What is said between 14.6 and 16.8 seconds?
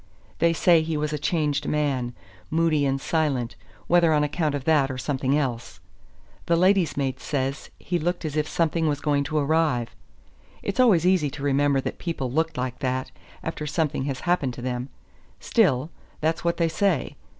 them. Still, that's what they